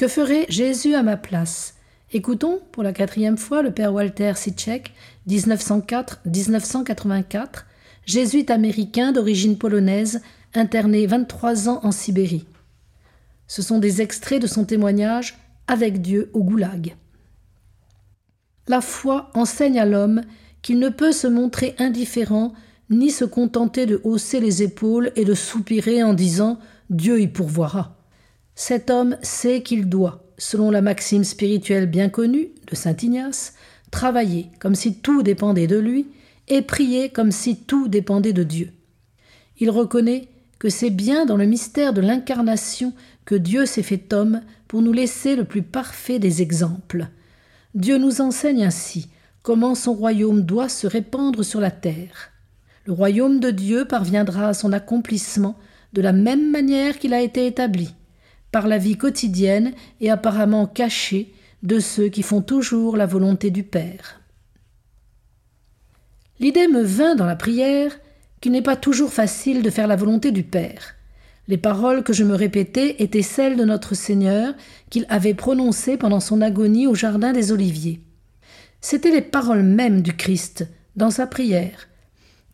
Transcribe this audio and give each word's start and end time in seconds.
Que 0.00 0.08
ferait 0.08 0.46
Jésus 0.48 0.94
à 0.94 1.02
ma 1.02 1.18
place? 1.18 1.74
Écoutons 2.10 2.62
pour 2.72 2.82
la 2.82 2.94
quatrième 2.94 3.36
fois 3.36 3.60
le 3.60 3.70
père 3.70 3.92
Walter 3.92 4.32
Sitchek, 4.34 4.94
1904-1984, 5.28 7.66
jésuite 8.06 8.50
américain 8.50 9.12
d'origine 9.12 9.58
polonaise, 9.58 10.22
interné 10.54 11.06
23 11.06 11.68
ans 11.68 11.80
en 11.82 11.92
Sibérie. 11.92 12.46
Ce 13.46 13.60
sont 13.60 13.78
des 13.78 14.00
extraits 14.00 14.40
de 14.40 14.46
son 14.46 14.64
témoignage 14.64 15.36
avec 15.66 16.00
Dieu 16.00 16.30
au 16.32 16.44
goulag. 16.44 16.96
La 18.68 18.80
foi 18.80 19.30
enseigne 19.34 19.78
à 19.78 19.84
l'homme 19.84 20.22
qu'il 20.62 20.78
ne 20.78 20.88
peut 20.88 21.12
se 21.12 21.26
montrer 21.26 21.74
indifférent 21.78 22.54
ni 22.88 23.10
se 23.10 23.26
contenter 23.26 23.84
de 23.84 24.00
hausser 24.02 24.40
les 24.40 24.62
épaules 24.62 25.12
et 25.14 25.26
de 25.26 25.34
soupirer 25.34 26.02
en 26.02 26.14
disant 26.14 26.58
Dieu 26.88 27.20
y 27.20 27.28
pourvoira. 27.28 27.99
Cet 28.62 28.90
homme 28.90 29.16
sait 29.22 29.62
qu'il 29.62 29.88
doit, 29.88 30.22
selon 30.36 30.70
la 30.70 30.82
maxime 30.82 31.24
spirituelle 31.24 31.86
bien 31.86 32.10
connue 32.10 32.50
de 32.70 32.76
saint 32.76 32.94
Ignace, 32.94 33.54
travailler 33.90 34.50
comme 34.60 34.74
si 34.74 34.96
tout 34.96 35.22
dépendait 35.22 35.66
de 35.66 35.78
lui 35.78 36.08
et 36.46 36.60
prier 36.60 37.08
comme 37.08 37.30
si 37.30 37.56
tout 37.56 37.88
dépendait 37.88 38.34
de 38.34 38.42
Dieu. 38.42 38.70
Il 39.60 39.70
reconnaît 39.70 40.28
que 40.58 40.68
c'est 40.68 40.90
bien 40.90 41.24
dans 41.24 41.38
le 41.38 41.46
mystère 41.46 41.94
de 41.94 42.02
l'incarnation 42.02 42.92
que 43.24 43.34
Dieu 43.34 43.64
s'est 43.64 43.82
fait 43.82 44.12
homme 44.12 44.42
pour 44.68 44.82
nous 44.82 44.92
laisser 44.92 45.36
le 45.36 45.44
plus 45.44 45.62
parfait 45.62 46.18
des 46.18 46.42
exemples. 46.42 47.06
Dieu 47.74 47.96
nous 47.96 48.20
enseigne 48.20 48.66
ainsi 48.66 49.08
comment 49.42 49.74
son 49.74 49.94
royaume 49.94 50.42
doit 50.42 50.68
se 50.68 50.86
répandre 50.86 51.46
sur 51.46 51.60
la 51.60 51.70
terre. 51.70 52.30
Le 52.84 52.92
royaume 52.92 53.40
de 53.40 53.52
Dieu 53.52 53.86
parviendra 53.86 54.48
à 54.48 54.54
son 54.54 54.74
accomplissement 54.74 55.56
de 55.94 56.02
la 56.02 56.12
même 56.12 56.50
manière 56.50 56.98
qu'il 56.98 57.14
a 57.14 57.22
été 57.22 57.46
établi, 57.46 57.94
par 58.52 58.66
la 58.66 58.78
vie 58.78 58.96
quotidienne 58.96 59.72
et 60.00 60.10
apparemment 60.10 60.66
cachée 60.66 61.32
de 61.62 61.78
ceux 61.78 62.08
qui 62.08 62.22
font 62.22 62.42
toujours 62.42 62.96
la 62.96 63.06
volonté 63.06 63.50
du 63.50 63.62
Père. 63.62 64.20
L'idée 66.38 66.68
me 66.68 66.82
vint 66.82 67.14
dans 67.14 67.26
la 67.26 67.36
prière 67.36 67.98
qu'il 68.40 68.52
n'est 68.52 68.62
pas 68.62 68.76
toujours 68.76 69.12
facile 69.12 69.62
de 69.62 69.70
faire 69.70 69.86
la 69.86 69.96
volonté 69.96 70.32
du 70.32 70.42
Père. 70.42 70.94
Les 71.48 71.58
paroles 71.58 72.02
que 72.02 72.12
je 72.12 72.24
me 72.24 72.34
répétais 72.34 72.96
étaient 73.00 73.22
celles 73.22 73.56
de 73.56 73.64
notre 73.64 73.94
Seigneur 73.94 74.54
qu'il 74.88 75.04
avait 75.08 75.34
prononcées 75.34 75.96
pendant 75.96 76.20
son 76.20 76.40
agonie 76.40 76.86
au 76.86 76.94
Jardin 76.94 77.32
des 77.32 77.52
Oliviers. 77.52 78.00
C'étaient 78.80 79.10
les 79.10 79.20
paroles 79.20 79.62
mêmes 79.62 80.00
du 80.00 80.16
Christ 80.16 80.66
dans 80.96 81.10
sa 81.10 81.26
prière, 81.26 81.88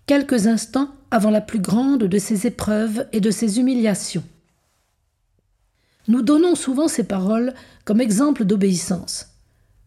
quelques 0.07 0.47
instants 0.47 0.91
avant 1.11 1.31
la 1.31 1.41
plus 1.41 1.61
grande 1.61 2.05
de 2.05 2.19
ses 2.19 2.47
épreuves 2.47 3.07
et 3.13 3.21
de 3.21 3.31
ses 3.31 3.61
humiliations. 3.61 4.25
Nous 6.09 6.23
donnons 6.23 6.55
souvent 6.55 6.89
ces 6.89 7.05
paroles 7.05 7.55
comme 7.85 8.01
exemple 8.01 8.45
d'obéissance, 8.45 9.29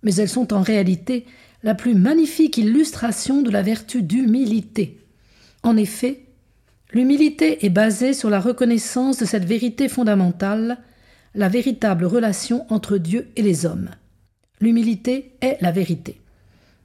mais 0.03 0.15
elles 0.15 0.29
sont 0.29 0.53
en 0.53 0.61
réalité 0.61 1.25
la 1.63 1.75
plus 1.75 1.95
magnifique 1.95 2.57
illustration 2.57 3.41
de 3.41 3.49
la 3.49 3.61
vertu 3.61 4.01
d'humilité. 4.01 4.99
En 5.63 5.77
effet, 5.77 6.25
l'humilité 6.93 7.65
est 7.65 7.69
basée 7.69 8.13
sur 8.13 8.29
la 8.29 8.39
reconnaissance 8.39 9.17
de 9.17 9.25
cette 9.25 9.45
vérité 9.45 9.87
fondamentale, 9.87 10.79
la 11.35 11.49
véritable 11.49 12.05
relation 12.05 12.65
entre 12.69 12.97
Dieu 12.97 13.27
et 13.35 13.41
les 13.41 13.65
hommes. 13.65 13.89
L'humilité 14.61 15.33
est 15.41 15.57
la 15.61 15.71
vérité. 15.71 16.19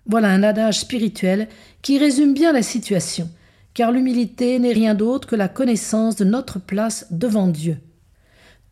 Voilà 0.06 0.28
un 0.28 0.42
adage 0.42 0.80
spirituel 0.80 1.48
qui 1.82 1.98
résume 1.98 2.34
bien 2.34 2.52
la 2.52 2.62
situation, 2.62 3.30
car 3.72 3.90
l'humilité 3.90 4.58
n'est 4.58 4.72
rien 4.72 4.94
d'autre 4.94 5.26
que 5.26 5.36
la 5.36 5.48
connaissance 5.48 6.16
de 6.16 6.24
notre 6.24 6.60
place 6.60 7.06
devant 7.10 7.48
Dieu. 7.48 7.78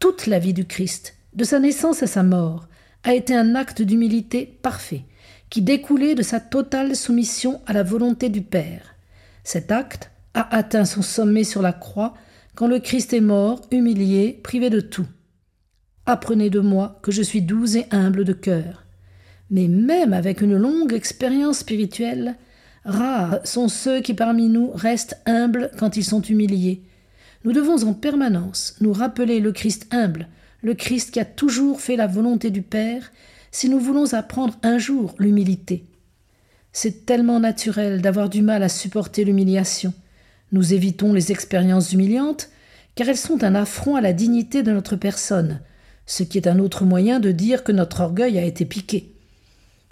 Toute 0.02 0.26
la 0.26 0.40
vie 0.40 0.52
du 0.52 0.64
Christ, 0.64 1.14
de 1.32 1.44
sa 1.44 1.60
naissance 1.60 2.02
à 2.02 2.08
sa 2.08 2.24
mort, 2.24 2.66
a 3.04 3.14
été 3.14 3.36
un 3.36 3.54
acte 3.54 3.82
d'humilité 3.82 4.58
parfait, 4.60 5.04
qui 5.48 5.62
découlait 5.62 6.16
de 6.16 6.24
sa 6.24 6.40
totale 6.40 6.96
soumission 6.96 7.60
à 7.66 7.72
la 7.72 7.84
volonté 7.84 8.28
du 8.28 8.42
Père. 8.42 8.96
Cet 9.44 9.70
acte 9.70 10.10
a 10.34 10.56
atteint 10.56 10.86
son 10.86 11.02
sommet 11.02 11.44
sur 11.44 11.62
la 11.62 11.72
croix 11.72 12.14
quand 12.56 12.66
le 12.66 12.80
Christ 12.80 13.12
est 13.12 13.20
mort, 13.20 13.60
humilié, 13.70 14.40
privé 14.42 14.70
de 14.70 14.80
tout. 14.80 15.06
Apprenez 16.04 16.50
de 16.50 16.58
moi 16.58 16.98
que 17.04 17.12
je 17.12 17.22
suis 17.22 17.40
doux 17.40 17.76
et 17.76 17.86
humble 17.92 18.24
de 18.24 18.32
cœur. 18.32 18.84
Mais 19.50 19.68
même 19.68 20.14
avec 20.14 20.40
une 20.40 20.56
longue 20.56 20.94
expérience 20.94 21.58
spirituelle, 21.58 22.34
rares 22.84 23.38
sont 23.44 23.68
ceux 23.68 24.00
qui 24.00 24.14
parmi 24.14 24.48
nous 24.48 24.72
restent 24.72 25.22
humbles 25.26 25.70
quand 25.78 25.96
ils 25.96 26.04
sont 26.04 26.22
humiliés, 26.22 26.82
nous 27.44 27.52
devons 27.52 27.84
en 27.84 27.94
permanence 27.94 28.76
nous 28.80 28.92
rappeler 28.92 29.40
le 29.40 29.52
Christ 29.52 29.86
humble, 29.90 30.28
le 30.62 30.74
Christ 30.74 31.10
qui 31.10 31.20
a 31.20 31.24
toujours 31.24 31.80
fait 31.80 31.96
la 31.96 32.06
volonté 32.06 32.50
du 32.50 32.62
Père, 32.62 33.10
si 33.50 33.68
nous 33.68 33.80
voulons 33.80 34.14
apprendre 34.14 34.58
un 34.62 34.78
jour 34.78 35.14
l'humilité. 35.18 35.84
C'est 36.72 37.04
tellement 37.04 37.40
naturel 37.40 38.00
d'avoir 38.00 38.28
du 38.30 38.42
mal 38.42 38.62
à 38.62 38.68
supporter 38.68 39.24
l'humiliation. 39.24 39.92
Nous 40.52 40.72
évitons 40.72 41.12
les 41.12 41.32
expériences 41.32 41.92
humiliantes, 41.92 42.48
car 42.94 43.08
elles 43.08 43.16
sont 43.16 43.44
un 43.44 43.54
affront 43.54 43.96
à 43.96 44.00
la 44.00 44.12
dignité 44.12 44.62
de 44.62 44.72
notre 44.72 44.96
personne, 44.96 45.60
ce 46.06 46.22
qui 46.22 46.38
est 46.38 46.48
un 46.48 46.58
autre 46.58 46.84
moyen 46.84 47.20
de 47.20 47.30
dire 47.30 47.64
que 47.64 47.72
notre 47.72 48.00
orgueil 48.00 48.38
a 48.38 48.44
été 48.44 48.64
piqué. 48.64 49.12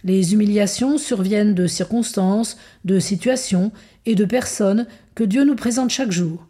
Les 0.05 0.33
humiliations 0.33 0.97
surviennent 0.97 1.55
de 1.55 1.67
circonstances, 1.67 2.57
de 2.85 2.99
situations 2.99 3.73
et 4.07 4.15
de 4.15 4.25
personnes 4.25 4.87
que 5.15 5.25
Dieu 5.25 5.45
nous 5.45 5.57
présente 5.57 5.91
chaque 5.91 6.13
jour. 6.13 6.47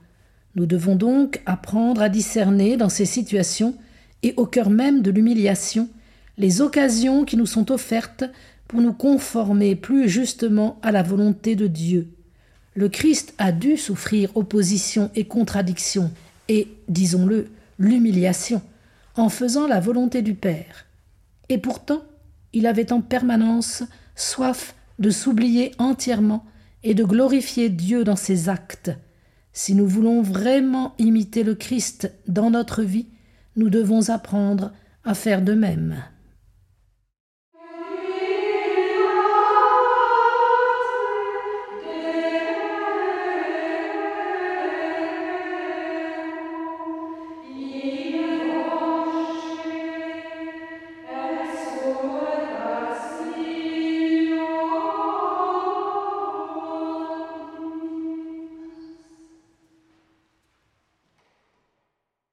Nous 0.56 0.66
devons 0.66 0.97
donc 0.97 1.41
apprendre 1.47 2.03
à 2.03 2.09
discerner 2.09 2.77
dans 2.77 2.88
ces 2.88 3.05
situations 3.05 3.75
et 4.22 4.34
au 4.37 4.47
cœur 4.47 4.71
même 4.71 5.03
de 5.03 5.11
l'humiliation 5.11 5.88
les 6.38 6.61
occasions 6.61 7.25
qui 7.25 7.37
nous 7.37 7.47
sont 7.47 7.71
offertes 7.71 8.25
pour 8.66 8.81
nous 8.81 8.93
conformer 8.93 9.77
plus 9.77 10.09
justement 10.09 10.78
à 10.83 10.91
la 10.91 11.03
volonté 11.03 11.55
de 11.55 11.66
Dieu. 11.66 12.09
Le 12.75 12.89
Christ 12.89 13.34
a 13.39 13.53
dû 13.53 13.77
souffrir 13.77 14.37
opposition 14.37 15.10
et 15.15 15.27
contradiction 15.27 16.10
et, 16.49 16.69
disons-le, 16.89 17.49
l'humiliation 17.78 18.62
en 19.16 19.28
faisant 19.28 19.66
la 19.66 19.81
volonté 19.81 20.22
du 20.22 20.34
Père. 20.34 20.87
Et 21.49 21.59
pourtant, 21.59 22.03
il 22.53 22.66
avait 22.66 22.93
en 22.93 23.00
permanence 23.00 23.83
soif 24.16 24.75
de 24.99 25.10
s'oublier 25.10 25.72
entièrement 25.78 26.44
et 26.83 26.94
de 26.94 27.05
glorifier 27.05 27.69
Dieu 27.69 28.05
dans 28.05 28.16
ses 28.16 28.49
actes. 28.49 28.93
Si 29.53 29.75
nous 29.75 29.87
voulons 29.87 30.22
vraiment 30.22 30.94
imiter 30.99 31.43
le 31.43 31.55
Christ 31.55 32.12
dans 32.28 32.50
notre 32.50 32.83
vie, 32.83 33.09
nous 33.56 33.71
devons 33.71 34.11
apprendre 34.11 34.72
à 35.05 35.15
faire 35.15 35.43
de 35.43 35.55
même. 35.55 36.03